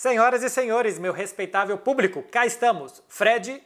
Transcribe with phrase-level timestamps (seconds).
[0.00, 3.62] Senhoras e senhores, meu respeitável público, cá estamos, Fred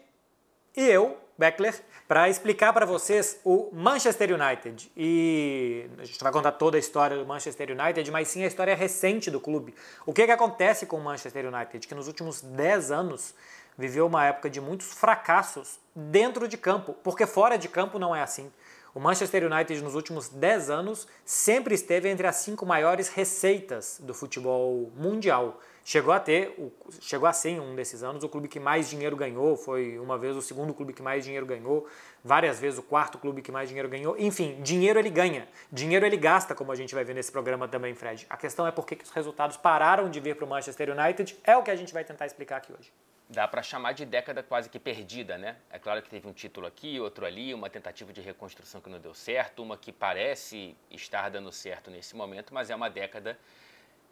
[0.76, 4.90] e eu, Beckler, para explicar para vocês o Manchester United.
[4.96, 8.74] E a gente vai contar toda a história do Manchester United, mas sim a história
[8.74, 9.76] recente do clube.
[10.04, 11.86] O que, que acontece com o Manchester United?
[11.86, 13.32] Que nos últimos 10 anos
[13.78, 18.22] viveu uma época de muitos fracassos dentro de campo, porque fora de campo não é
[18.22, 18.50] assim.
[18.94, 24.14] O Manchester United nos últimos 10 anos sempre esteve entre as cinco maiores receitas do
[24.14, 25.60] futebol mundial.
[25.84, 26.54] Chegou a ter,
[27.00, 30.16] chegou a ser em um desses anos o clube que mais dinheiro ganhou, foi uma
[30.16, 31.88] vez o segundo clube que mais dinheiro ganhou,
[32.22, 34.16] várias vezes o quarto clube que mais dinheiro ganhou.
[34.16, 37.96] Enfim, dinheiro ele ganha, dinheiro ele gasta, como a gente vai ver nesse programa também,
[37.96, 38.24] Fred.
[38.30, 41.56] A questão é por que os resultados pararam de vir para o Manchester United, é
[41.56, 42.92] o que a gente vai tentar explicar aqui hoje
[43.28, 45.56] dá para chamar de década quase que perdida, né?
[45.70, 48.98] É claro que teve um título aqui, outro ali, uma tentativa de reconstrução que não
[48.98, 53.38] deu certo, uma que parece estar dando certo nesse momento, mas é uma década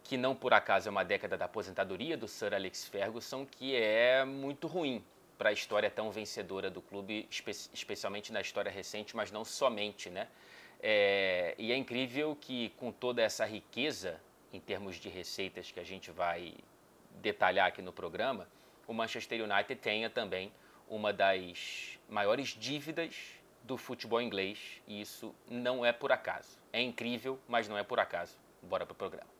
[0.03, 4.25] que não por acaso é uma década da aposentadoria do Sir Alex Ferguson, que é
[4.25, 5.05] muito ruim
[5.39, 10.11] para a história tão vencedora do clube, espe especialmente na história recente, mas não somente,
[10.11, 10.29] né?
[10.81, 14.21] É, e é incrível que com toda essa riqueza
[14.53, 16.55] em termos de receitas que a gente vai
[17.21, 18.49] detalhar aqui no programa,
[18.87, 20.53] o Manchester United tenha também
[20.89, 23.17] uma das maiores dívidas
[23.63, 26.59] do futebol inglês e isso não é por acaso.
[26.73, 28.37] É incrível, mas não é por acaso.
[28.63, 29.31] Bora para o programa.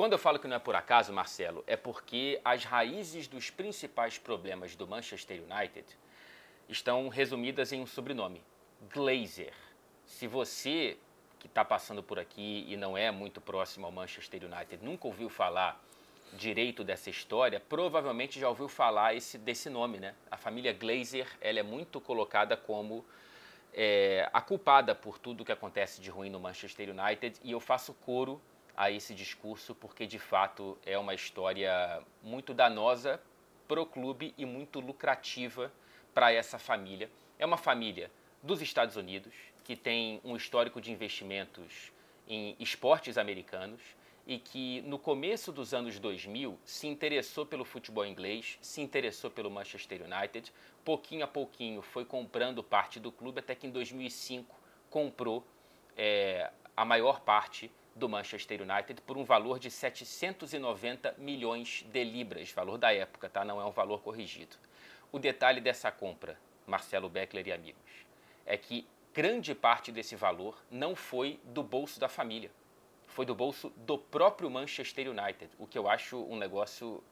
[0.00, 4.16] Quando eu falo que não é por acaso, Marcelo, é porque as raízes dos principais
[4.16, 5.84] problemas do Manchester United
[6.70, 8.42] estão resumidas em um sobrenome:
[8.90, 9.52] Glazer.
[10.06, 10.96] Se você
[11.40, 15.28] que está passando por aqui e não é muito próximo ao Manchester United, nunca ouviu
[15.28, 15.82] falar
[16.34, 20.14] direito dessa história, provavelmente já ouviu falar esse, desse nome, né?
[20.30, 23.04] A família Glazer, ela é muito colocada como
[23.72, 27.94] é, a culpada por tudo que acontece de ruim no Manchester United e eu faço
[27.94, 28.40] coro
[28.76, 33.20] a esse discurso porque de fato é uma história muito danosa
[33.66, 35.72] para o clube e muito lucrativa
[36.14, 37.10] para essa família.
[37.38, 38.10] É uma família
[38.42, 39.32] dos Estados Unidos,
[39.64, 41.92] que tem um histórico de investimentos
[42.26, 43.80] em esportes americanos
[44.26, 49.50] e que no começo dos anos 2000 se interessou pelo futebol inglês, se interessou pelo
[49.50, 50.52] Manchester United,
[50.84, 54.54] pouquinho a pouquinho foi comprando parte do clube até que em 2005
[54.88, 55.44] comprou
[55.96, 62.50] é, a maior parte do Manchester United por um valor de 790 milhões de libras,
[62.52, 63.44] valor da época, tá?
[63.44, 64.56] Não é um valor corrigido.
[65.12, 68.06] O detalhe dessa compra, Marcelo Beckler e amigos,
[68.46, 72.50] é que grande parte desse valor não foi do bolso da família,
[73.06, 77.02] foi do bolso do próprio Manchester United, o que eu acho um negócio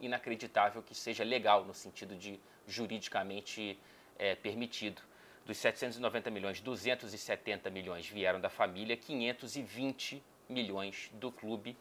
[0.00, 3.78] inacreditável que seja legal no sentido de juridicamente
[4.18, 5.00] é, permitido.
[5.46, 11.76] Dos 790 milhões, 270 milhões vieram da família, 520 milhões do clube.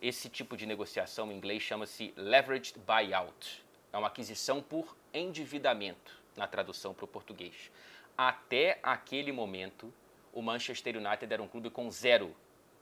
[0.00, 3.62] Esse tipo de negociação em inglês chama-se leveraged buyout.
[3.92, 7.70] É uma aquisição por endividamento, na tradução para o português
[8.16, 9.92] até aquele momento,
[10.32, 12.34] o Manchester United era um clube com zero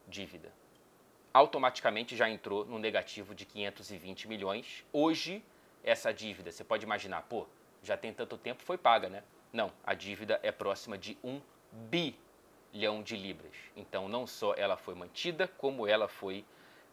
[0.06, 0.52] dívida.
[1.32, 4.84] Automaticamente já entrou no negativo de 520 milhões.
[4.92, 5.42] Hoje,
[5.84, 7.46] essa dívida, você pode imaginar, pô,
[7.82, 9.22] já tem tanto tempo, foi paga, né?
[9.52, 11.40] Não, a dívida é próxima de um
[11.72, 13.54] bilhão de libras.
[13.76, 16.44] Então, não só ela foi mantida, como ela foi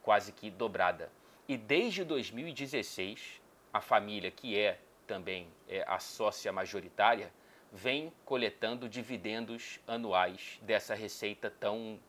[0.02, 1.12] quase que dobrada.
[1.48, 3.42] E desde 2016,
[3.74, 7.31] a família, que é também é, a sócia majoritária,
[7.72, 12.00] vem coletando dividendos anuais dessa receita tão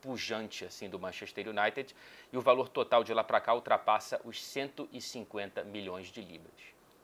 [0.00, 1.94] pujante assim do Manchester United
[2.32, 6.54] e o valor total de lá para cá ultrapassa os 150 milhões de libras.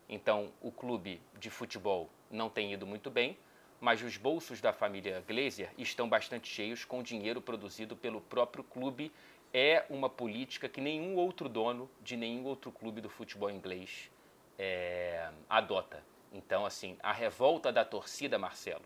[0.08, 3.36] Então, o clube de futebol não tem ido muito bem,
[3.80, 9.10] mas os bolsos da família Glazer estão bastante cheios com dinheiro produzido pelo próprio clube.
[9.52, 14.10] É uma política que nenhum outro dono de nenhum outro clube do futebol inglês
[14.58, 16.02] é, adota.
[16.32, 18.82] Então, assim, a revolta da torcida, Marcelo,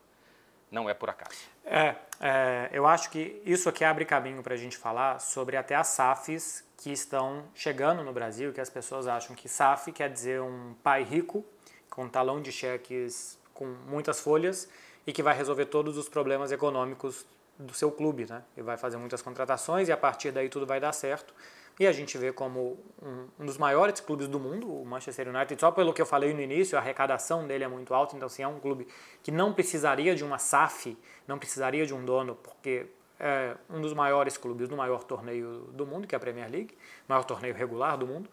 [0.70, 1.38] não é por acaso.
[1.64, 5.74] É, é eu acho que isso aqui abre caminho para a gente falar sobre até
[5.74, 10.40] as SAFs que estão chegando no Brasil, que as pessoas acham que SAF quer dizer
[10.40, 11.44] um pai rico,
[11.88, 14.68] com talão de cheques com muitas folhas
[15.06, 17.24] e que vai resolver todos os problemas econômicos
[17.58, 18.42] do seu clube, né?
[18.56, 21.32] E vai fazer muitas contratações e a partir daí tudo vai dar certo.
[21.78, 25.70] E a gente vê como um, dos maiores clubes do mundo, o Manchester United, só
[25.70, 28.48] pelo que eu falei no início, a arrecadação dele é muito alta, então assim, é
[28.48, 28.88] um clube
[29.22, 30.96] que não precisaria de uma SAF,
[31.28, 32.86] não precisaria de um dono, porque
[33.20, 36.76] é um dos maiores clubes do maior torneio do mundo, que é a Premier League,
[37.06, 38.30] maior torneio regular do mundo.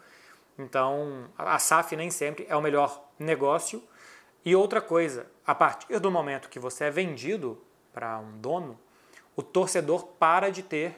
[0.58, 3.84] Então, a SAF nem sempre é o melhor negócio.
[4.46, 7.62] E outra coisa, a partir do momento que você é vendido
[7.94, 8.80] para um dono,
[9.36, 10.96] o torcedor para de ter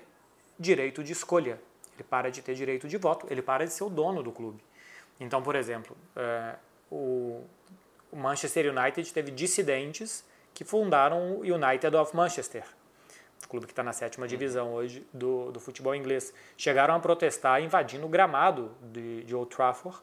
[0.60, 1.62] direito de escolha,
[1.96, 4.64] ele para de ter direito de voto, ele para de ser o dono do clube.
[5.20, 6.56] Então, por exemplo, é,
[6.92, 7.44] o,
[8.12, 12.64] o Manchester United teve dissidentes que fundaram o United of Manchester,
[13.48, 16.34] clube que está na sétima divisão hoje do, do futebol inglês.
[16.58, 19.98] Chegaram a protestar invadindo o gramado de, de Old Trafford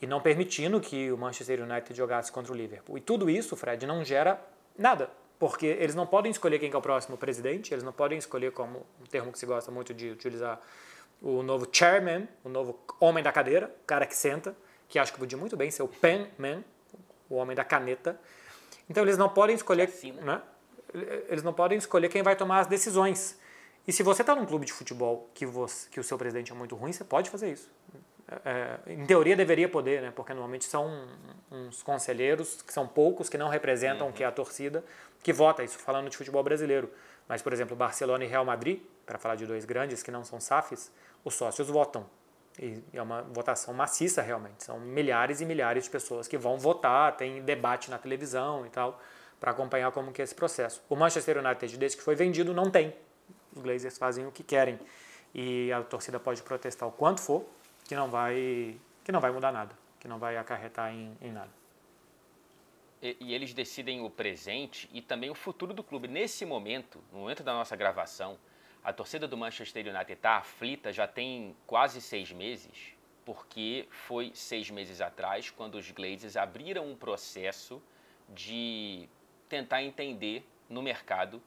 [0.00, 2.96] e não permitindo que o Manchester United jogasse contra o Liverpool.
[2.98, 4.40] E tudo isso, Fred, não gera
[4.76, 8.52] nada, porque eles não podem escolher quem é o próximo presidente, eles não podem escolher
[8.52, 10.60] como um termo que se gosta muito de utilizar
[11.20, 14.56] o novo chairman, o novo homem da cadeira, o cara que senta,
[14.88, 16.62] que acho que podia muito bem ser o pen man,
[17.28, 18.18] o homem da caneta.
[18.88, 19.90] Então eles não podem escolher,
[20.22, 20.40] né?
[21.28, 23.38] Eles não podem escolher quem vai tomar as decisões.
[23.86, 26.54] E se você está num clube de futebol que, você, que o seu presidente é
[26.54, 27.70] muito ruim, você pode fazer isso.
[28.44, 30.12] É, em teoria deveria poder, né?
[30.14, 31.08] Porque normalmente são
[31.50, 34.12] uns conselheiros que são poucos que não representam uhum.
[34.12, 34.84] que é a torcida
[35.22, 36.90] que vota isso falando de futebol brasileiro.
[37.28, 40.40] Mas por exemplo, Barcelona e Real Madrid, para falar de dois grandes que não são
[40.40, 40.90] SAFs,
[41.24, 42.06] os sócios votam.
[42.58, 44.64] E é uma votação maciça realmente.
[44.64, 49.00] São milhares e milhares de pessoas que vão votar, tem debate na televisão e tal,
[49.38, 50.82] para acompanhar como que é esse processo.
[50.88, 52.94] O Manchester United, desde que foi vendido, não tem.
[53.54, 54.78] Os Glazers fazem o que querem.
[55.34, 57.44] E a torcida pode protestar o quanto for,
[57.84, 61.57] que não vai, que não vai mudar nada, que não vai acarretar em, em nada.
[63.00, 66.08] E, e, eles decidem o presente e também o futuro do clube.
[66.08, 68.38] Nesse momento, no momento da nossa gravação,
[68.82, 74.70] a torcida do Manchester United está aflita já tem quase seis meses, porque foi seis
[74.70, 77.82] meses atrás quando os Glazers abriram um processo
[78.28, 79.08] de
[79.48, 81.42] tentar entender no mercado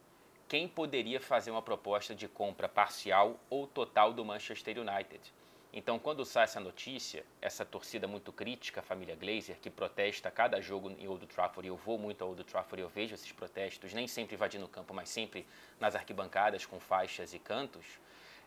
[0.47, 5.33] quem poderia fazer uma proposta de compra parcial ou total do Manchester United.
[5.73, 10.59] Então, quando sai essa notícia, essa torcida muito crítica, a família Glazer, que protesta cada
[10.59, 14.05] jogo em Old Trafford, eu vou muito a Old Trafford eu vejo esses protestos, nem
[14.05, 15.47] sempre invadindo o campo, mas sempre
[15.79, 17.85] nas arquibancadas com faixas e cantos,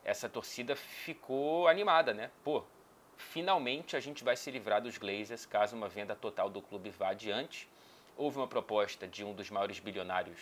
[0.04, 2.30] essa torcida ficou animada, né?
[2.44, 2.62] Pô,
[3.16, 7.08] finalmente a gente vai se livrar dos Glazers caso uma venda total do clube vá
[7.08, 7.66] adiante.
[8.18, 10.38] Houve uma proposta de um dos maiores bilionários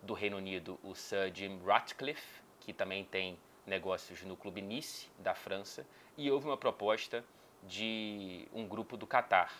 [0.00, 5.34] do Reino Unido, o Sir Jim Ratcliffe, que também tem negócios no clube Nice, da
[5.34, 7.24] França, e houve uma proposta
[7.62, 9.52] de um grupo do Catar.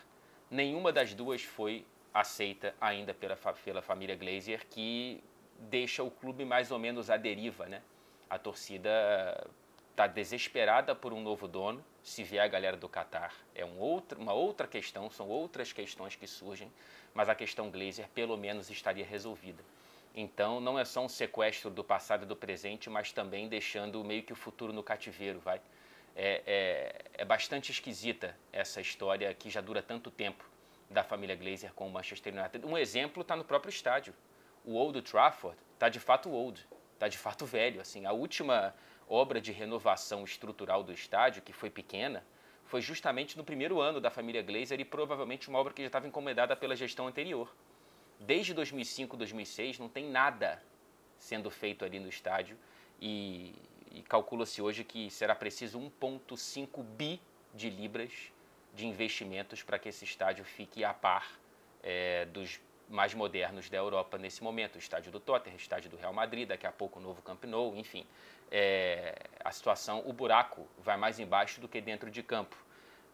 [0.50, 5.22] Nenhuma das duas foi aceita ainda pela, pela família Glazer, que
[5.58, 7.82] deixa o clube mais ou menos à deriva, né?
[8.30, 8.90] A torcida
[9.90, 13.34] está desesperada por um novo dono, se vier a galera do Catar.
[13.54, 16.70] É um outro, uma outra questão, são outras questões que surgem,
[17.12, 19.62] mas a questão Glazer pelo menos estaria resolvida.
[20.14, 24.22] Então não é só um sequestro do passado e do presente, mas também deixando meio
[24.22, 25.60] que o futuro no cativeiro, vai
[26.14, 30.48] é, é, é, bastante esquisita essa história que já dura tanto tempo
[30.88, 32.64] da família Glazer com o Manchester United.
[32.64, 34.14] Um exemplo está no próprio estádio.
[34.64, 37.80] O Old Trafford está de fato old, está de fato velho.
[37.80, 38.74] Assim, a última
[39.08, 42.24] obra de renovação estrutural do estádio, que foi pequena,
[42.64, 46.06] foi justamente no primeiro ano da família Glazer e provavelmente uma obra que já estava
[46.06, 47.54] encomendada pela gestão anterior.
[48.18, 50.62] Desde 2005, 2006, não tem nada
[51.18, 52.56] sendo feito ali no estádio
[53.00, 53.54] e
[53.94, 57.20] e calcula-se hoje que será preciso 1,5 bi
[57.54, 58.10] de libras
[58.74, 61.30] de investimentos para que esse estádio fique a par
[61.82, 64.76] é, dos mais modernos da Europa nesse momento.
[64.76, 67.44] O estádio do Tottenham, o estádio do Real Madrid, daqui a pouco o novo Camp
[67.44, 68.04] Nou, enfim.
[68.50, 72.56] É, a situação, o buraco vai mais embaixo do que dentro de campo.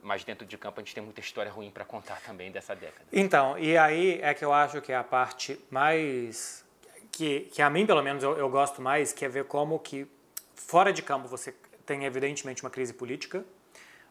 [0.03, 3.05] Mas dentro de campo a gente tem muita história ruim para contar também dessa década.
[3.13, 6.65] Então, e aí é que eu acho que é a parte mais.
[7.13, 10.09] que, que a mim, pelo menos, eu, eu gosto mais, que é ver como que
[10.67, 13.45] Fora de campo você tem evidentemente uma crise política.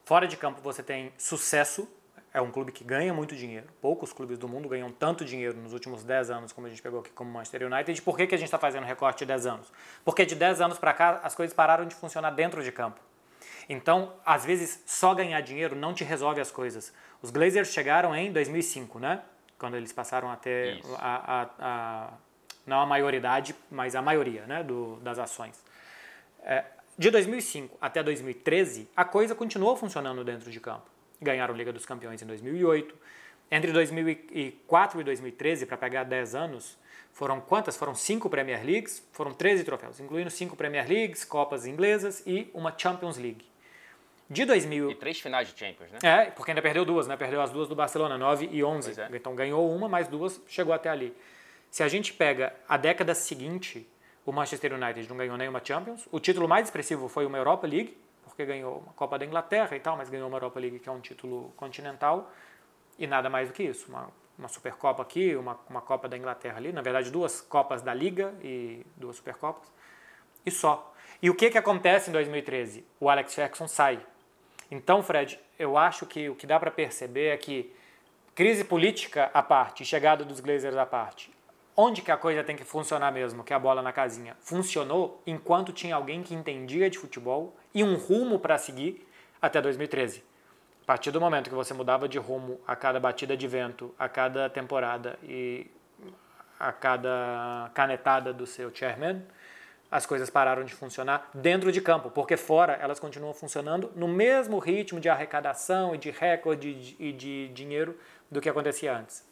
[0.03, 1.88] Fora de campo você tem sucesso.
[2.34, 3.68] É um clube que ganha muito dinheiro.
[3.82, 7.00] Poucos clubes do mundo ganham tanto dinheiro nos últimos 10 anos como a gente pegou
[7.00, 8.01] aqui como Manchester United.
[8.01, 9.72] Por que, que a gente está fazendo recorte de 10 anos?
[10.03, 13.00] Porque de 10 anos para cá as coisas pararam de funcionar dentro de campo.
[13.68, 16.91] Então, às vezes, só ganhar dinheiro não te resolve as coisas.
[17.22, 19.22] Os Glazers chegaram em 2005, né?
[19.58, 22.13] Quando eles passaram a ter a, a, a,
[22.65, 24.63] não a maioridade, mas a maioria né?
[24.63, 25.63] Do, das ações.
[26.43, 26.63] É,
[26.98, 30.89] de 2005 até 2013, a coisa continuou funcionando dentro de campo.
[31.22, 32.96] Ganharam Liga dos Campeões em 2008.
[33.51, 36.77] Entre 2004 e 2013, para pegar 10 anos,
[37.12, 37.75] foram quantas?
[37.75, 42.74] Foram cinco Premier Leagues, foram 13 troféus, incluindo cinco Premier Leagues, Copas inglesas e uma
[42.77, 43.46] Champions League.
[44.29, 44.91] De 2000...
[44.91, 46.00] E três finais de Champions, né?
[46.03, 47.17] É, porque ainda perdeu duas, né?
[47.17, 49.01] Perdeu as duas do Barcelona, 9 e 11.
[49.01, 49.10] É.
[49.13, 51.15] Então ganhou uma, mais duas, chegou até ali.
[51.72, 53.88] Se a gente pega a década seguinte,
[54.29, 56.07] o Manchester United não ganhou nenhuma Champions.
[56.12, 59.79] O título mais expressivo foi uma Europa League, porque ganhou uma Copa da Inglaterra e
[59.79, 62.31] tal, mas ganhou uma Europa League que é um título continental
[63.00, 63.89] e nada mais do que isso.
[63.89, 64.07] Uma,
[64.38, 68.31] uma Supercopa aqui, uma, uma Copa da Inglaterra ali, na verdade duas Copas da Liga
[68.43, 69.67] e duas Supercopas,
[70.45, 70.93] e só.
[71.19, 72.86] E o que, que acontece em 2013?
[73.00, 74.00] O Alex Ferguson sai.
[74.69, 77.75] Então, Fred, eu acho que o que dá para perceber é que
[78.36, 81.31] crise política à parte, chegada dos Glazers à parte,
[81.81, 85.24] onde que a coisa tem que funcionar mesmo, que é a bola na casinha, funcionou
[85.25, 89.07] enquanto tinha alguém que entendia de futebol e um rumo para seguir
[89.41, 90.21] até 2013.
[90.83, 94.09] A partir do momento que você mudava de rumo a cada batida de vento, a
[94.09, 95.71] cada temporada e
[96.59, 99.24] a cada canetada do seu chairman,
[99.89, 104.59] as coisas pararam de funcionar dentro de campo, porque fora elas continuam funcionando no mesmo
[104.59, 107.98] ritmo de arrecadação e de recorde e de dinheiro
[108.29, 109.28] do que acontecia antes.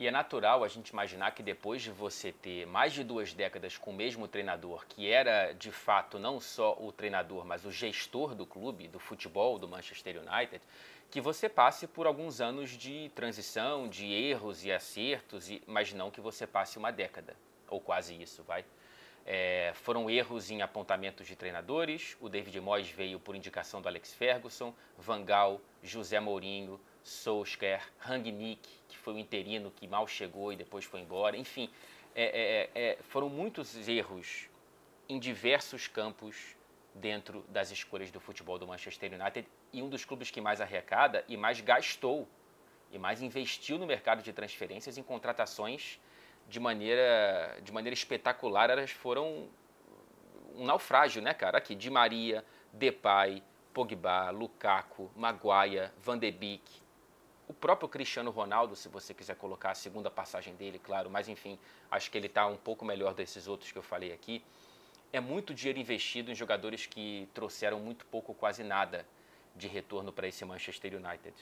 [0.00, 3.76] E é natural a gente imaginar que depois de você ter mais de duas décadas
[3.76, 8.32] com o mesmo treinador, que era de fato não só o treinador, mas o gestor
[8.32, 10.62] do clube, do futebol do Manchester United,
[11.10, 16.20] que você passe por alguns anos de transição, de erros e acertos, mas não que
[16.20, 17.34] você passe uma década
[17.68, 18.64] ou quase isso, vai.
[19.26, 22.16] É, foram erros em apontamentos de treinadores.
[22.20, 28.68] O David Moyes veio por indicação do Alex Ferguson, Van Gaal, José Mourinho, Solskjaer, Rangnick,
[28.88, 31.36] que foi o interino que mal chegou e depois foi embora.
[31.36, 31.70] Enfim,
[32.14, 34.48] é, é, é, foram muitos erros
[35.08, 36.56] em diversos campos
[36.94, 41.24] dentro das escolhas do futebol do Manchester United e um dos clubes que mais arrecada
[41.28, 42.28] e mais gastou
[42.90, 46.00] e mais investiu no mercado de transferências em contratações
[46.48, 49.48] de maneira, de maneira espetacular, elas foram
[50.54, 51.58] um naufrágio, né, cara?
[51.58, 56.82] Aqui, Di Maria, Depay, Pogba, Lukaku, Maguire, Van de Beek,
[57.48, 61.58] o próprio Cristiano Ronaldo, se você quiser colocar a segunda passagem dele, claro, mas enfim,
[61.90, 64.44] acho que ele está um pouco melhor desses outros que eu falei aqui.
[65.10, 69.06] É muito dinheiro investido em jogadores que trouxeram muito pouco, quase nada,
[69.56, 71.34] de retorno para esse Manchester United.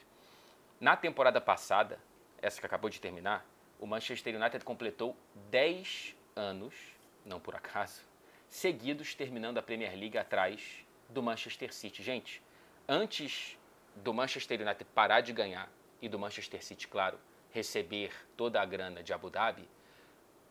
[0.80, 1.98] Na temporada passada,
[2.40, 3.44] essa que acabou de terminar,
[3.80, 5.16] o Manchester United completou
[5.50, 6.74] 10 anos,
[7.24, 8.00] não por acaso,
[8.48, 12.00] seguidos terminando a Premier League atrás do Manchester City.
[12.00, 12.40] Gente,
[12.88, 13.58] antes
[13.96, 15.68] do Manchester United parar de ganhar
[16.00, 17.18] e do Manchester City, claro,
[17.50, 19.68] receber toda a grana de Abu Dhabi,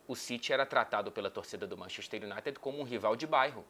[0.08, 3.66] o City era tratado pela torcida do Manchester United como um rival de bairro.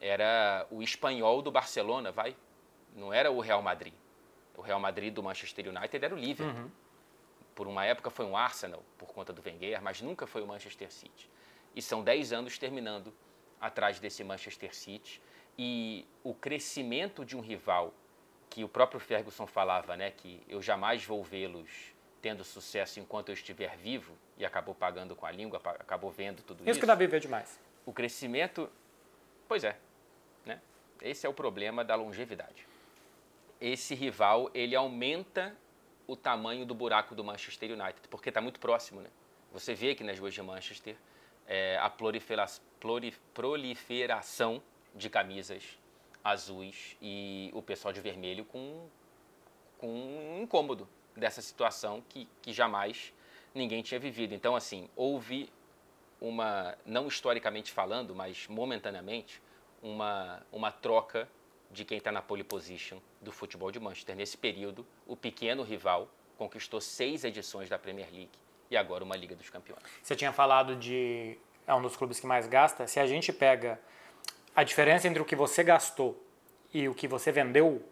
[0.00, 2.34] Era o espanhol do Barcelona, vai?
[2.96, 3.92] Não era o Real Madrid.
[4.56, 6.62] O Real Madrid do Manchester United era o Liverpool.
[6.62, 6.70] Uhum
[7.60, 10.90] por uma época foi um Arsenal, por conta do Wenger, mas nunca foi o Manchester
[10.90, 11.28] City.
[11.76, 13.12] E são 10 anos terminando
[13.60, 15.20] atrás desse Manchester City.
[15.58, 17.92] E o crescimento de um rival,
[18.50, 23.32] que o próprio Ferguson falava, né, que eu jamais vou vê-los tendo sucesso enquanto eu
[23.32, 26.70] estiver vivo, e acabou pagando com a língua, acabou vendo tudo isso.
[26.70, 27.58] Isso que Davi vê demais.
[27.86, 28.70] O crescimento,
[29.48, 29.78] pois é,
[30.44, 30.60] né?
[31.00, 32.66] Esse é o problema da longevidade.
[33.60, 35.56] Esse rival, ele aumenta
[36.06, 39.08] o tamanho do buraco do Manchester United, porque está muito próximo, né?
[39.52, 40.96] Você vê aqui nas ruas de Manchester
[41.46, 42.46] é, a prolifera
[43.34, 44.62] proliferação
[44.94, 45.78] de camisas
[46.22, 48.86] azuis e o pessoal de vermelho com,
[49.78, 53.12] com um incômodo dessa situação que, que jamais
[53.54, 54.34] ninguém tinha vivido.
[54.34, 55.50] Então, assim, houve
[56.20, 59.42] uma, não historicamente falando, mas momentaneamente,
[59.82, 61.28] uma, uma troca
[61.70, 64.16] de quem está na pole position do futebol de Manchester.
[64.16, 68.30] Nesse período, o pequeno rival conquistou seis edições da Premier League
[68.70, 69.82] e agora uma Liga dos Campeões.
[70.02, 72.86] Você tinha falado de é um dos clubes que mais gasta.
[72.86, 73.80] Se a gente pega
[74.54, 76.22] a diferença entre o que você gastou
[76.72, 77.82] e o que você vendeu,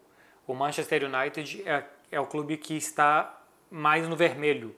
[0.47, 4.75] o Manchester United é, é o clube que está mais no vermelho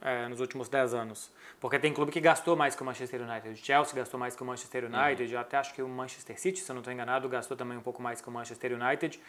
[0.00, 1.30] é, nos últimos 10 anos.
[1.60, 3.50] Porque tem clube que gastou mais que o Manchester United.
[3.50, 5.34] O Chelsea gastou mais que o Manchester United.
[5.34, 5.40] Uhum.
[5.40, 8.00] Até acho que o Manchester City, se eu não estou enganado, gastou também um pouco
[8.02, 9.20] mais que o Manchester United.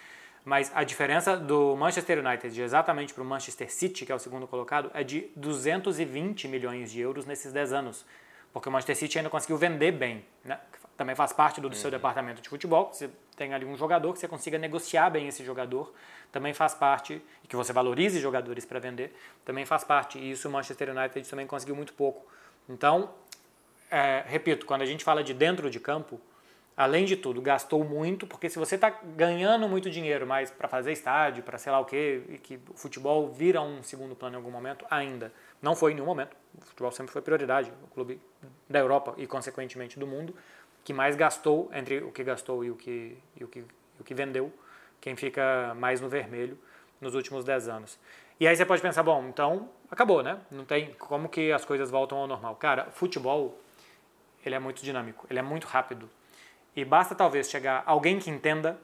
[0.45, 4.47] Mas a diferença do Manchester United exatamente para o Manchester City, que é o segundo
[4.47, 8.05] colocado, é de 220 milhões de euros nesses 10 anos.
[8.53, 10.25] Porque o Manchester City ainda conseguiu vender bem.
[10.43, 10.57] Né?
[11.01, 11.81] Também faz parte do, do uhum.
[11.81, 12.93] seu departamento de futebol.
[12.93, 15.91] Você tem ali um jogador que você consiga negociar bem esse jogador
[16.31, 19.11] também faz parte, e que você valorize jogadores para vender,
[19.43, 20.19] também faz parte.
[20.19, 22.23] E isso o Manchester United também conseguiu muito pouco.
[22.69, 23.09] Então,
[23.89, 26.21] é, repito, quando a gente fala de dentro de campo,
[26.77, 30.91] além de tudo, gastou muito, porque se você está ganhando muito dinheiro, mas para fazer
[30.91, 34.37] estádio, para sei lá o quê, e que o futebol vira um segundo plano em
[34.37, 35.33] algum momento, ainda.
[35.61, 36.37] Não foi em nenhum momento.
[36.57, 37.71] O futebol sempre foi prioridade.
[37.83, 38.21] O clube
[38.69, 40.35] da Europa e, consequentemente, do mundo,
[40.83, 44.03] que mais gastou entre o que gastou e o que, e o que, e o
[44.03, 44.51] que vendeu
[44.99, 46.57] quem fica mais no vermelho
[46.99, 47.99] nos últimos 10 anos.
[48.39, 50.39] E aí você pode pensar, bom, então acabou, né?
[50.49, 52.55] Não tem como que as coisas voltam ao normal.
[52.55, 53.59] Cara, futebol,
[54.45, 56.09] ele é muito dinâmico, ele é muito rápido.
[56.75, 58.79] E basta talvez chegar alguém que entenda,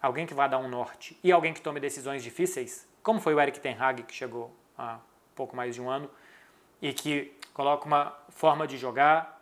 [0.00, 3.40] alguém que vá dar um norte e alguém que tome decisões difíceis, como foi o
[3.40, 4.98] Eric Ten Hag, que chegou há
[5.34, 6.10] pouco mais de um ano,
[6.80, 9.35] e que coloca uma forma de jogar,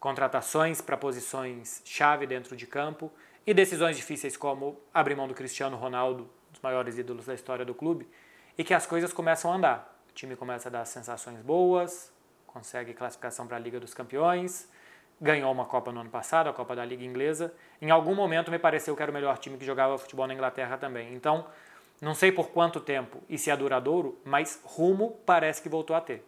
[0.00, 3.10] contratações para posições chave dentro de campo
[3.46, 7.74] e decisões difíceis como abrir mão do Cristiano Ronaldo, dos maiores ídolos da história do
[7.74, 8.08] clube,
[8.56, 10.00] e que as coisas começam a andar.
[10.10, 12.12] O time começa a dar sensações boas,
[12.46, 14.68] consegue classificação para a Liga dos Campeões,
[15.20, 17.54] ganhou uma Copa no ano passado, a Copa da Liga Inglesa.
[17.80, 20.76] Em algum momento me pareceu que era o melhor time que jogava futebol na Inglaterra
[20.76, 21.14] também.
[21.14, 21.46] Então,
[22.00, 26.00] não sei por quanto tempo e se é duradouro, mas rumo parece que voltou a
[26.00, 26.24] ter.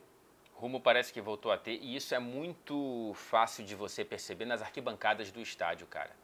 [0.61, 4.61] Rumo parece que voltou a ter, e isso é muito fácil de você perceber nas
[4.61, 6.15] arquibancadas do estádio, cara.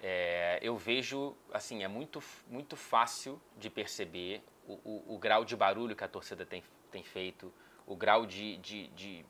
[0.00, 5.56] É, eu vejo, assim, é muito, muito fácil de perceber o, o, o, grau de
[5.56, 6.62] barulho que a torcida tem,
[6.92, 7.52] tem feito,
[7.84, 9.26] o grau de, de, de,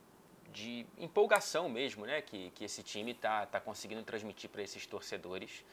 [0.53, 5.65] de empolgação mesmo, né, que, que esse time está tá conseguindo transmitir para esses torcedores.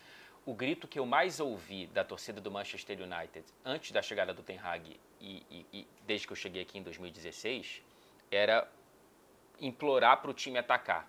[0.45, 4.41] O grito que eu mais ouvi da torcida do Manchester United antes da chegada do
[4.41, 7.90] Ten Hag e, e, e desde que eu cheguei aqui em 2016
[8.31, 8.67] era
[9.59, 11.07] implorar para o time atacar.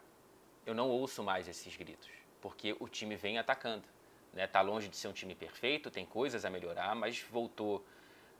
[0.67, 2.11] Eu não ouço mais esses gritos,
[2.41, 3.85] porque o time vem atacando.
[4.33, 4.47] Está né?
[4.47, 7.85] Tá longe de ser um time perfeito, tem coisas a melhorar, mas voltou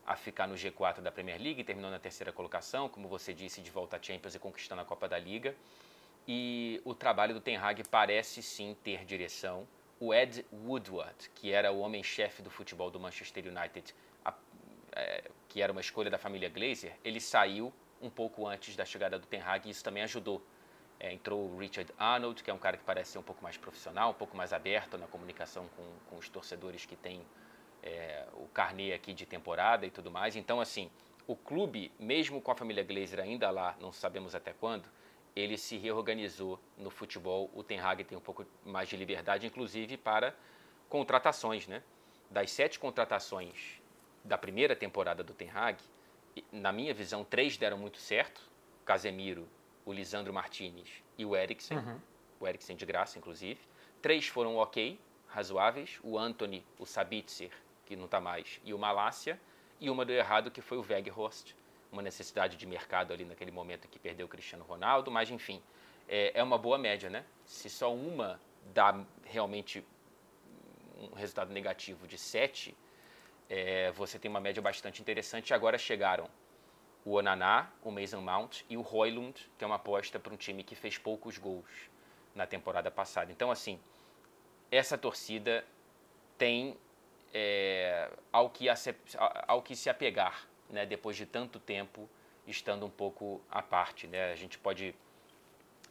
[0.05, 3.71] a ficar no G4 da Premier League, terminou na terceira colocação, como você disse, de
[3.71, 5.55] volta à Champions e conquistando a Copa da Liga.
[6.27, 9.67] E o trabalho do Ten Hag parece sim ter direção.
[9.99, 14.33] O Ed Woodward, que era o homem-chefe do futebol do Manchester United, a,
[14.93, 17.73] é, que era uma escolha da família Glazer, ele saiu
[18.03, 20.41] um pouco antes da chegada do Ten Hag e isso também ajudou.
[20.99, 23.57] É, entrou o Richard Arnold, que é um cara que parece ser um pouco mais
[23.57, 27.25] profissional, um pouco mais aberto na comunicação com, com os torcedores que têm
[27.81, 30.35] é, o carnê aqui de temporada e tudo mais.
[30.35, 30.89] Então, assim,
[31.25, 34.87] o clube, mesmo com a família Glazer ainda lá, não sabemos até quando,
[35.35, 37.49] ele se reorganizou no futebol.
[37.53, 40.35] O Ten Hag tem um pouco mais de liberdade, inclusive para
[40.89, 41.81] contratações, né?
[42.29, 43.81] Das sete contratações
[44.23, 45.83] da primeira temporada do Ten Hag,
[46.51, 48.41] na minha visão, três deram muito certo.
[48.85, 49.47] Casemiro,
[49.85, 51.77] o Lisandro Martinez e o Eriksen.
[51.77, 51.99] Uhum.
[52.39, 53.59] O Eriksen de graça, inclusive.
[54.01, 55.99] Três foram ok, razoáveis.
[56.03, 57.51] O Anthony, o Sabitzer
[57.85, 59.39] que não está mais, e o Malásia,
[59.79, 61.53] e uma deu errado, que foi o Weghorst,
[61.91, 65.61] uma necessidade de mercado ali naquele momento que perdeu o Cristiano Ronaldo, mas enfim,
[66.07, 67.23] é, é uma boa média, né?
[67.45, 68.39] Se só uma
[68.73, 69.85] dá realmente
[70.97, 72.75] um resultado negativo de 7,
[73.55, 75.53] é, você tem uma média bastante interessante.
[75.53, 76.27] Agora chegaram
[77.05, 80.63] o Onaná, o Mason Mount e o Roylund, que é uma aposta para um time
[80.63, 81.69] que fez poucos gols
[82.33, 83.31] na temporada passada.
[83.31, 83.79] Então, assim,
[84.71, 85.63] essa torcida
[86.35, 86.75] tem
[87.31, 88.75] é, ao, que a,
[89.47, 92.09] ao que se apegar, né, depois de tanto tempo
[92.47, 94.07] estando um pouco à parte.
[94.07, 94.31] Né?
[94.31, 94.95] A gente pode.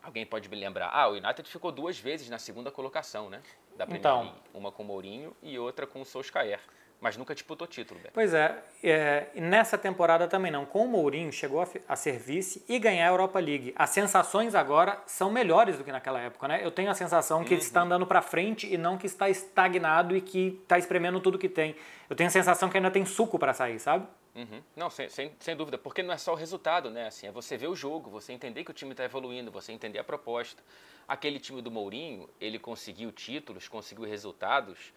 [0.03, 0.89] Alguém pode me lembrar.
[0.89, 3.41] Ah, o United ficou duas vezes na segunda colocação, né?
[3.77, 4.39] Da Premier então, League.
[4.53, 6.59] Uma com o Mourinho e outra com o Solskjaer
[7.03, 7.99] mas nunca disputou título.
[7.99, 8.13] Beto.
[8.15, 10.65] Pois é, é, nessa temporada também não.
[10.65, 13.75] Com o Mourinho chegou a, a ser vice e ganhar a Europa League.
[13.77, 16.65] As sensações agora são melhores do que naquela época, né?
[16.65, 17.55] Eu tenho a sensação que uhum.
[17.57, 21.41] ele está andando para frente e não que está estagnado e que está espremendo tudo
[21.41, 21.75] que tem.
[22.09, 24.07] Eu tenho a sensação que ainda tem suco para sair, sabe?
[24.37, 24.63] Uhum.
[24.77, 27.09] Não, sem, sem, sem, dúvida, porque não é só o resultado, né?
[27.09, 29.99] Assim, é você ver o jogo, você entender que o time está evoluindo, você entender
[29.99, 30.63] a proposta.
[31.09, 34.93] Aquele time do Mourinho, ele conseguiu títulos, conseguiu resultados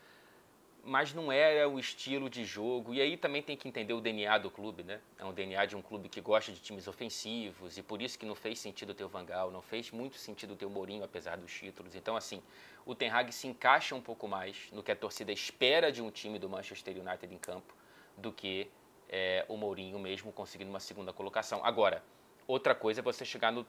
[0.86, 2.94] mas não era o estilo de jogo.
[2.94, 5.02] E aí também tem que entender o DNA do clube, né?
[5.18, 8.26] É um DNA de um clube que gosta de times ofensivos e por isso que
[8.26, 11.52] não fez sentido ter o Vangal, não fez muito sentido ter o Mourinho apesar dos
[11.52, 11.96] títulos.
[11.96, 12.42] Então assim,
[12.86, 16.12] o Ten Hag se encaixa um pouco mais no que a torcida espera de um
[16.12, 17.74] time do Manchester United em campo
[18.16, 18.70] do que
[19.10, 21.66] é, o Mourinho mesmo conseguindo uma segunda colocação.
[21.66, 22.04] Agora,
[22.48, 23.66] outra coisa é você chegar no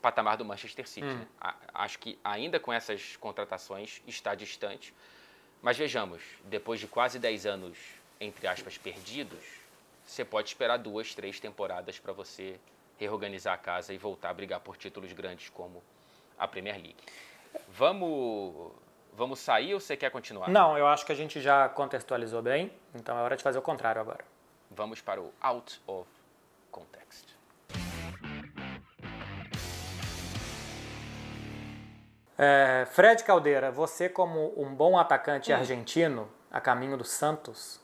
[0.00, 1.06] patamar do Manchester City.
[1.06, 1.18] Hum.
[1.18, 1.26] Né?
[1.74, 4.94] Acho que ainda com essas contratações está distante.
[5.62, 7.78] Mas vejamos, depois de quase 10 anos,
[8.20, 9.44] entre aspas, perdidos,
[10.04, 12.58] você pode esperar duas, três temporadas para você
[12.98, 15.82] reorganizar a casa e voltar a brigar por títulos grandes como
[16.38, 16.96] a Premier League.
[17.68, 18.72] Vamos,
[19.12, 20.48] vamos sair ou você quer continuar?
[20.48, 23.62] Não, eu acho que a gente já contextualizou bem, então é hora de fazer o
[23.62, 24.24] contrário agora.
[24.70, 26.08] Vamos para o out of
[26.70, 27.39] context.
[32.42, 35.56] É, Fred Caldeira, você como um bom atacante hum.
[35.56, 37.78] argentino a caminho do Santos,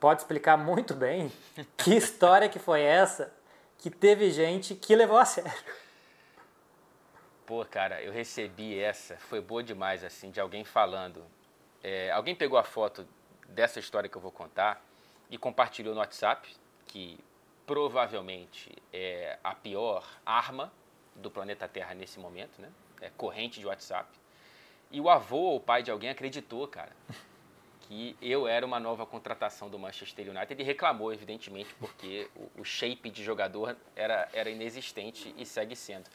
[0.00, 1.30] pode explicar muito bem
[1.78, 3.32] que história que foi essa
[3.78, 5.52] que teve gente que levou a sério.
[7.46, 11.24] Pô, cara, eu recebi essa, foi boa demais, assim, de alguém falando.
[11.80, 13.06] É, alguém pegou a foto
[13.48, 14.84] dessa história que eu vou contar
[15.30, 16.52] e compartilhou no WhatsApp,
[16.88, 17.16] que
[17.64, 20.72] provavelmente é a pior arma
[21.14, 22.70] do planeta Terra nesse momento, né?
[23.00, 24.08] É, corrente de WhatsApp.
[24.90, 26.92] E o avô ou pai de alguém acreditou, cara,
[27.82, 32.64] que eu era uma nova contratação do Manchester United e reclamou, evidentemente, porque o, o
[32.64, 36.08] shape de jogador era, era inexistente e segue sendo.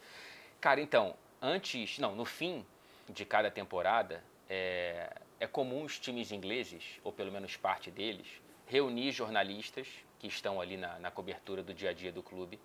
[0.60, 2.66] Cara, então, antes, não, no fim
[3.10, 9.12] de cada temporada, é, é comum os times ingleses, ou pelo menos parte deles, reunir
[9.12, 12.60] jornalistas que estão ali na, na cobertura do dia a dia do clube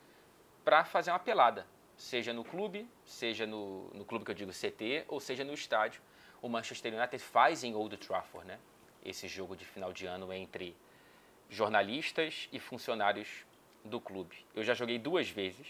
[0.65, 1.67] para fazer uma pelada,
[2.01, 6.01] seja no clube, seja no, no clube que eu digo CT, ou seja no estádio.
[6.41, 8.59] O Manchester United faz em Old Trafford, né?
[9.05, 10.75] Esse jogo de final de ano entre
[11.51, 13.45] jornalistas e funcionários
[13.85, 14.35] do clube.
[14.55, 15.67] Eu já joguei duas vezes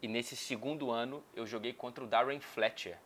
[0.00, 2.98] e nesse segundo ano eu joguei contra o Darren Fletcher,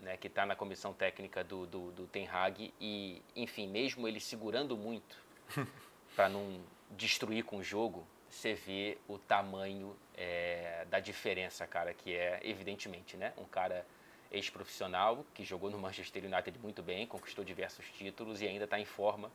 [0.00, 4.20] né, que está na comissão técnica do, do, do Ten Hag e, enfim, mesmo ele
[4.20, 5.16] segurando muito
[6.14, 12.14] para não destruir com o jogo, você vê o tamanho é, da diferença, cara, que
[12.14, 13.86] é, evidentemente, né, um cara
[14.30, 18.84] ex-profissional que jogou no Manchester United muito bem, conquistou diversos títulos e ainda está em
[18.84, 19.30] forma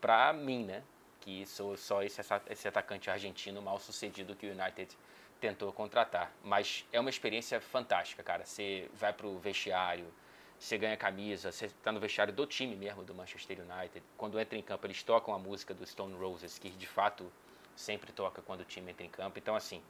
[0.00, 0.82] para mim, né,
[1.20, 4.96] que sou só esse, esse atacante argentino mal sucedido que o United
[5.40, 6.32] tentou contratar.
[6.42, 8.44] Mas é uma experiência fantástica, cara.
[8.44, 10.06] Você vai para o vestiário,
[10.58, 14.02] você ganha camisa, você está no vestiário do time mesmo, do Manchester United.
[14.16, 17.30] Quando entra em campo, eles tocam a música do Stone Roses, que de fato
[17.80, 19.38] sempre toca quando o time entra em campo.
[19.38, 19.82] Então, assim,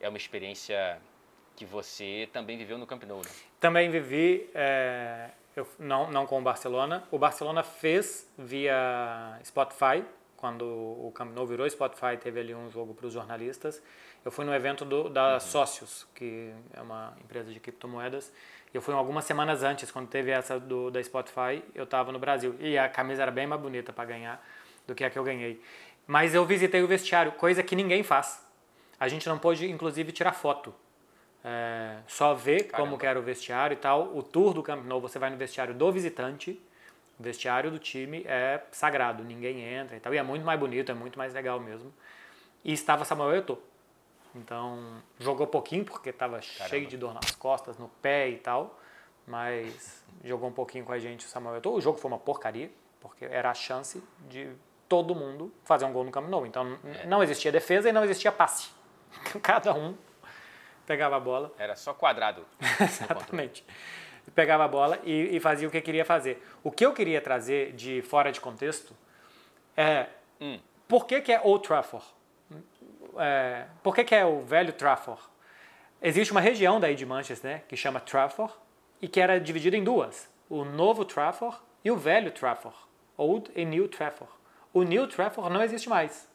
[0.00, 1.00] é uma experiência
[1.56, 3.30] que você também viveu no Camp Nou, né?
[3.60, 7.04] Também vivi, é, eu, não, não com o Barcelona.
[7.10, 10.04] O Barcelona fez via Spotify,
[10.36, 13.82] quando o Camp Nou virou Spotify, teve ali um jogo para os jornalistas.
[14.24, 15.40] Eu fui no evento do, da uhum.
[15.40, 18.32] Sócios, que é uma empresa de criptomoedas.
[18.72, 22.56] Eu fui algumas semanas antes, quando teve essa do, da Spotify, eu estava no Brasil.
[22.58, 24.42] E a camisa era bem mais bonita para ganhar
[24.86, 25.60] do que a que eu ganhei.
[26.06, 28.44] Mas eu visitei o vestiário, coisa que ninguém faz.
[28.98, 30.74] A gente não pôde, inclusive, tirar foto.
[31.44, 32.88] É, só ver Caramba.
[32.88, 34.16] como que era o vestiário e tal.
[34.16, 36.60] O tour do Camp Nou, você vai no vestiário do visitante.
[37.18, 40.14] O vestiário do time é sagrado, ninguém entra e tal.
[40.14, 41.92] E é muito mais bonito, é muito mais legal mesmo.
[42.64, 43.58] E estava Samuel Eto'o.
[44.34, 48.78] Então, jogou pouquinho porque estava cheio de dor nas costas, no pé e tal,
[49.26, 51.74] mas jogou um pouquinho com a gente o Samuel Eto'o.
[51.74, 54.48] O jogo foi uma porcaria, porque era a chance de
[54.92, 56.44] todo mundo fazer um gol no Camp Nou.
[56.44, 58.68] Então, não existia defesa e não existia passe.
[59.42, 59.96] Cada um
[60.86, 61.50] pegava a bola.
[61.58, 62.44] Era só quadrado.
[62.78, 63.64] Exatamente.
[64.34, 66.46] Pegava a bola e, e, fazia o que queria fazer.
[66.62, 68.94] O que eu queria trazer de fora de contexto
[69.74, 70.60] é hum.
[70.86, 72.04] por que, que é Old Trafford?
[73.16, 75.22] é, por que, que é o velho Trafford?
[76.02, 78.52] Existe uma região daí de Manchester né, que chama Trafford
[79.00, 82.76] e que era dividida em duas: o novo Trafford e o velho Trafford,
[83.16, 84.41] Old e New Trafford.
[84.72, 86.28] O New Trafford não existe mais.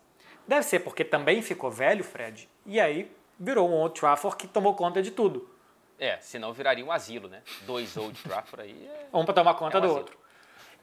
[0.47, 4.76] Deve ser porque também ficou velho, Fred, e aí virou um Old Trafford que tomou
[4.76, 5.50] conta de tudo.
[6.00, 7.41] É, senão viraria um asilo, né?
[7.65, 8.88] Dois Old Trafford aí.
[8.88, 9.08] É...
[9.17, 10.00] Um para tomar conta é um do asilo.
[10.00, 10.17] outro.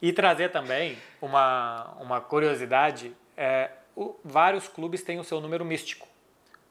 [0.03, 6.09] E trazer também uma, uma curiosidade: é, o, vários clubes têm o seu número místico.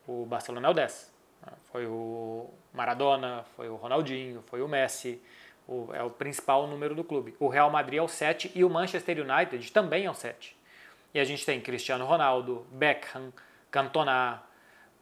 [0.06, 1.14] O Barcelona é o 10.
[1.46, 1.54] Né?
[1.72, 5.22] Foi o Maradona, foi o Ronaldinho, foi o Messi.
[5.66, 7.36] O, é o principal número do clube.
[7.40, 10.58] O Real Madrid é o 7 e o Manchester United também é o 7.
[11.14, 13.32] E a gente tem Cristiano Ronaldo, Beckham,
[13.70, 14.42] Cantona,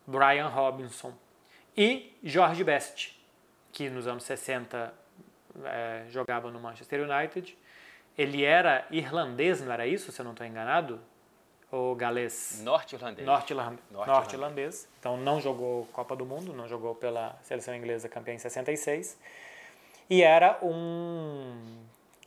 [0.05, 1.13] Brian Robinson
[1.75, 3.17] e Jorge Best,
[3.71, 4.93] que nos anos 60
[5.63, 7.57] é, jogava no Manchester United.
[8.17, 10.99] Ele era irlandês, não era isso, se eu não estou enganado?
[11.71, 12.61] ou galês?
[12.63, 13.25] Norte-irlandês.
[13.25, 13.85] Norte-irlandês.
[13.89, 19.17] Norte então não jogou Copa do Mundo, não jogou pela seleção inglesa campeã em 66.
[20.09, 21.85] E era um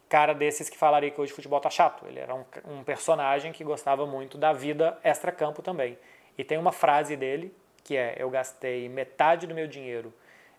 [0.08, 2.06] cara desses que falaria que hoje futebol tá chato.
[2.06, 5.98] Ele era um, um personagem que gostava muito da vida extra-campo também.
[6.36, 10.12] E tem uma frase dele que é: Eu gastei metade do meu dinheiro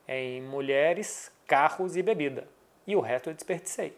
[0.08, 2.48] em mulheres, carros e bebida.
[2.86, 3.98] E o resto eu desperdicei.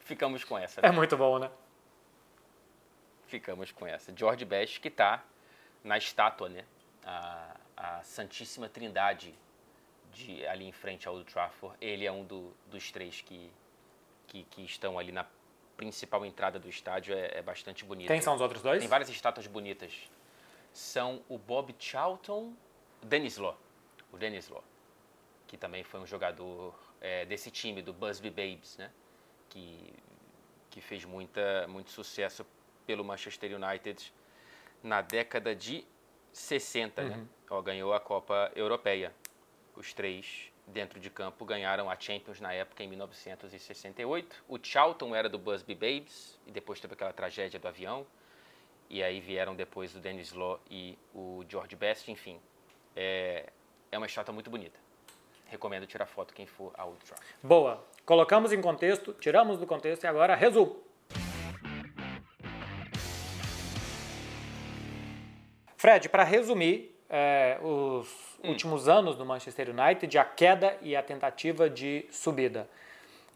[0.00, 0.82] Ficamos com essa.
[0.82, 0.88] Né?
[0.88, 1.48] É muito bom, né?
[3.28, 4.12] Ficamos com essa.
[4.14, 5.22] George Best que está
[5.84, 6.64] na estátua, né?
[7.04, 9.32] A, a Santíssima Trindade
[10.12, 11.76] de, ali em frente ao Trafford.
[11.80, 13.50] Ele é um do, dos três que,
[14.26, 15.26] que, que, estão ali na
[15.76, 17.14] principal entrada do estádio.
[17.14, 18.08] É, é bastante bonito.
[18.08, 18.80] Quem são os outros dois?
[18.80, 19.92] Tem várias estátuas bonitas.
[20.72, 22.54] São o Bob Charlton,
[23.02, 23.58] o Dennis Law.
[24.12, 24.64] O Dennis Law,
[25.46, 28.90] que também foi um jogador é, desse time, do Busby Babes, né?
[29.48, 29.92] que,
[30.70, 32.46] que fez muita, muito sucesso
[32.86, 34.12] pelo Manchester United
[34.82, 35.84] na década de
[36.32, 37.08] 60, né?
[37.08, 37.16] uhum.
[37.16, 37.26] né?
[37.50, 39.12] Ó, ganhou a Copa Europeia.
[39.80, 44.44] Os três dentro de campo ganharam a Champions na época em 1968.
[44.46, 48.06] O Charlton era do Busby Babes e depois teve aquela tragédia do avião.
[48.90, 52.38] E aí vieram depois o Dennis Law e o George Best, enfim.
[52.94, 53.50] É,
[53.90, 54.78] é uma estátua muito bonita.
[55.46, 57.34] recomendo tirar foto quem for a Old Trafford.
[57.42, 57.82] Boa.
[58.04, 60.78] Colocamos em contexto, tiramos do contexto e agora resumo.
[65.78, 68.06] Fred, para resumir é, os
[68.42, 68.50] hum.
[68.50, 72.68] últimos anos do Manchester United, a queda e a tentativa de subida.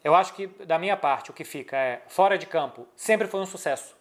[0.02, 3.40] Eu acho que, da minha parte, o que fica é, fora de campo, sempre foi
[3.40, 3.96] um sucesso.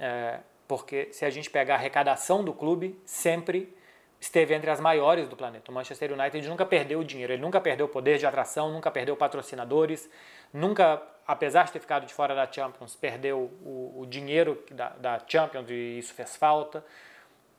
[0.00, 3.74] É, porque se a gente pegar a arrecadação do clube, sempre
[4.20, 5.70] esteve entre as maiores do planeta.
[5.70, 10.10] O Manchester United nunca perdeu dinheiro, ele nunca perdeu poder de atração, nunca perdeu patrocinadores,
[10.52, 15.22] nunca, apesar de ter ficado de fora da Champions, perdeu o, o dinheiro da, da
[15.26, 16.84] Champions e isso fez falta.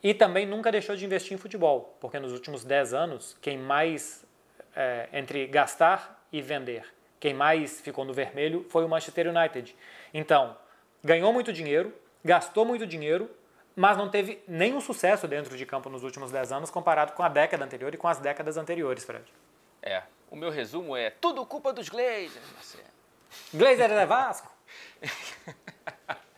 [0.01, 4.25] E também nunca deixou de investir em futebol, porque nos últimos 10 anos, quem mais,
[4.75, 6.85] é, entre gastar e vender,
[7.19, 9.75] quem mais ficou no vermelho foi o Manchester United.
[10.13, 10.55] Então,
[11.03, 13.29] ganhou muito dinheiro, gastou muito dinheiro,
[13.75, 17.29] mas não teve nenhum sucesso dentro de campo nos últimos 10 anos comparado com a
[17.29, 19.25] década anterior e com as décadas anteriores, Fred.
[19.81, 22.83] É, o meu resumo é tudo culpa dos Glazers, Marcelo.
[23.53, 24.51] Glazer é Vasco?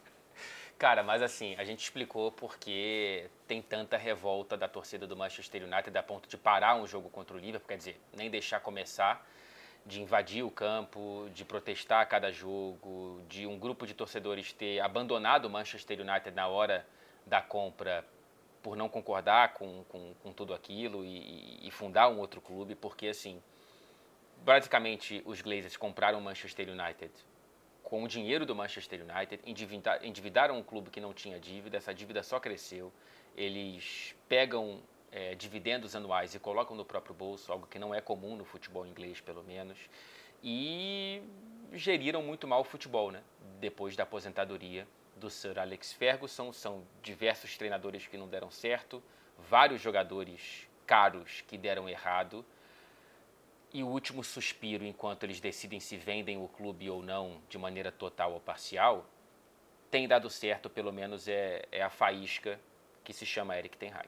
[0.82, 5.96] Cara, mas assim, a gente explicou porque tem tanta revolta da torcida do Manchester United
[5.96, 9.24] a ponto de parar um jogo contra o Liverpool, quer dizer, nem deixar começar,
[9.86, 14.80] de invadir o campo, de protestar a cada jogo, de um grupo de torcedores ter
[14.80, 16.84] abandonado o Manchester United na hora
[17.28, 18.04] da compra
[18.64, 23.10] por não concordar com, com, com tudo aquilo e, e, fundar um outro clube, porque
[23.10, 23.40] assim,
[24.44, 27.14] basicamente os Glazers compraram o Manchester United
[27.92, 29.44] com o dinheiro do Manchester United,
[30.02, 32.90] endividaram um clube que não tinha dívida, essa dívida só cresceu.
[33.36, 38.38] Eles pegam é, dividendos anuais e colocam no próprio bolso, algo que não é comum
[38.38, 39.78] no futebol inglês, pelo menos,
[40.42, 41.22] e
[41.74, 43.22] geriram muito mal o futebol, né?
[43.60, 49.04] Depois da aposentadoria do Sir Alex Ferguson, são diversos treinadores que não deram certo,
[49.38, 52.46] vários jogadores caros que deram errado
[53.74, 57.92] e o último suspiro, enquanto eles decidem se vendem o clube ou não, de maneira
[57.92, 59.06] total ou parcial,
[59.90, 62.60] tem dado certo, pelo menos é, é a faísca
[63.04, 64.08] que se chama Eric Ten Hag.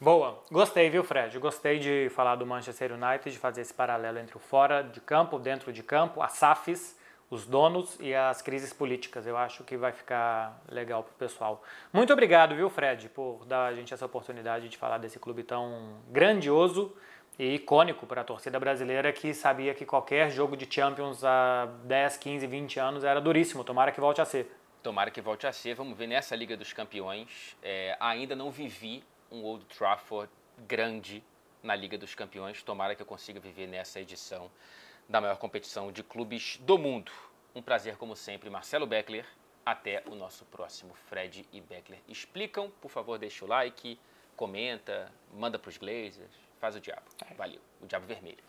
[0.00, 1.38] Boa, gostei, viu, Fred?
[1.38, 5.38] Gostei de falar do Manchester United, de fazer esse paralelo entre o fora de campo,
[5.38, 6.96] dentro de campo, as SAFs,
[7.30, 9.26] os donos e as crises políticas.
[9.26, 11.62] Eu acho que vai ficar legal para o pessoal.
[11.92, 15.98] Muito obrigado, viu, Fred, por dar a gente essa oportunidade de falar desse clube tão
[16.08, 16.94] grandioso
[17.38, 22.16] e icônico para a torcida brasileira que sabia que qualquer jogo de Champions há 10,
[22.16, 23.62] 15, 20 anos era duríssimo.
[23.62, 24.50] Tomara que volte a ser.
[24.82, 25.74] Tomara que volte a ser.
[25.74, 27.56] Vamos ver nessa Liga dos Campeões.
[27.62, 30.30] É, ainda não vivi um Old Trafford
[30.66, 31.22] grande
[31.62, 32.62] na Liga dos Campeões.
[32.62, 34.50] Tomara que eu consiga viver nessa edição
[35.08, 37.12] da maior competição de clubes do mundo.
[37.54, 39.26] Um prazer, como sempre, Marcelo Beckler.
[39.64, 41.98] Até o nosso próximo Fred e Beckler.
[42.08, 43.98] Explicam, por favor, deixa o like,
[44.36, 47.06] comenta, manda para os Glazers faz o diabo.
[47.36, 47.60] Valeu.
[47.80, 48.42] O diabo vermelho.